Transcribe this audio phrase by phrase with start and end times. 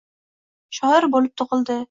[0.79, 1.79] Shoir bo’lib tug’ildi.